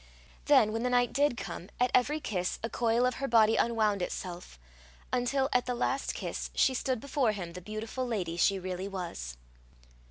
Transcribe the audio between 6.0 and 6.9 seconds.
kiss, she